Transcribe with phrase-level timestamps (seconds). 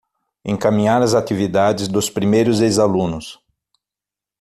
[0.43, 3.39] Encaminhar as atividades dos primeiros ex-alunos